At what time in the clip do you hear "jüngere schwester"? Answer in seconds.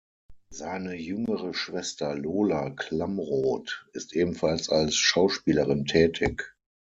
0.95-2.15